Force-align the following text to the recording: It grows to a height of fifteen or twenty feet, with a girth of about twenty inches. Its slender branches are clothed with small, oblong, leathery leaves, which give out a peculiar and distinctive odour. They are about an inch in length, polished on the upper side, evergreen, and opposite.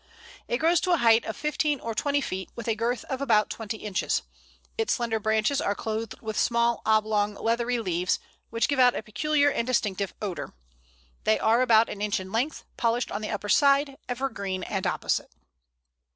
It 0.47 0.57
grows 0.57 0.81
to 0.81 0.93
a 0.93 0.97
height 0.97 1.25
of 1.25 1.37
fifteen 1.37 1.79
or 1.79 1.93
twenty 1.93 2.21
feet, 2.21 2.49
with 2.55 2.67
a 2.67 2.73
girth 2.73 3.05
of 3.05 3.21
about 3.21 3.51
twenty 3.51 3.77
inches. 3.77 4.23
Its 4.75 4.93
slender 4.93 5.19
branches 5.19 5.61
are 5.61 5.75
clothed 5.75 6.19
with 6.21 6.39
small, 6.39 6.81
oblong, 6.87 7.35
leathery 7.35 7.77
leaves, 7.77 8.17
which 8.49 8.67
give 8.67 8.79
out 8.79 8.95
a 8.95 9.03
peculiar 9.03 9.51
and 9.51 9.67
distinctive 9.67 10.15
odour. 10.19 10.55
They 11.23 11.37
are 11.37 11.61
about 11.61 11.87
an 11.87 12.01
inch 12.01 12.19
in 12.19 12.31
length, 12.31 12.65
polished 12.77 13.11
on 13.11 13.21
the 13.21 13.29
upper 13.29 13.47
side, 13.49 13.99
evergreen, 14.09 14.63
and 14.63 14.87
opposite. 14.87 15.29